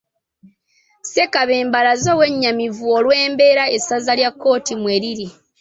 [1.03, 5.27] Ssekabembe alaze obwennyamivu olw'embeera essaza lya Kkooki mwe liri